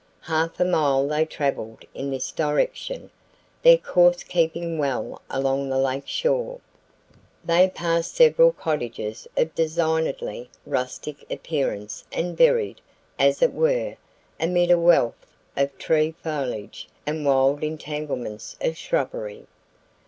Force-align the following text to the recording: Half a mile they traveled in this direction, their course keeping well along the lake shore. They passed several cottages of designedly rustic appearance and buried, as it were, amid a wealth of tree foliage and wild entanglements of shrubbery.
Half 0.21 0.59
a 0.59 0.65
mile 0.65 1.07
they 1.07 1.25
traveled 1.25 1.85
in 1.93 2.09
this 2.09 2.31
direction, 2.31 3.11
their 3.61 3.77
course 3.77 4.23
keeping 4.23 4.79
well 4.79 5.21
along 5.29 5.69
the 5.69 5.77
lake 5.77 6.07
shore. 6.07 6.59
They 7.45 7.69
passed 7.69 8.15
several 8.15 8.51
cottages 8.51 9.27
of 9.37 9.53
designedly 9.53 10.49
rustic 10.65 11.23
appearance 11.29 12.03
and 12.11 12.35
buried, 12.35 12.81
as 13.19 13.43
it 13.43 13.53
were, 13.53 13.95
amid 14.39 14.71
a 14.71 14.79
wealth 14.79 15.27
of 15.55 15.77
tree 15.77 16.15
foliage 16.23 16.89
and 17.05 17.23
wild 17.23 17.63
entanglements 17.63 18.55
of 18.59 18.77
shrubbery. 18.77 19.45